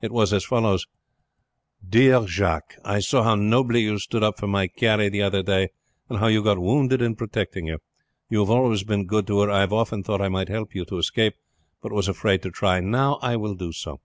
[0.00, 0.86] It was as follows:
[1.86, 5.68] 'Dear Jacques I saw how nobly you stood up for my Carrie the other day,
[6.08, 7.82] and how you got wounded in protecting her.
[8.30, 9.50] You have always been good to her.
[9.50, 11.34] I have often thought I might help you to escape,
[11.82, 12.80] but was afraid to try.
[12.80, 14.00] Now I will do so.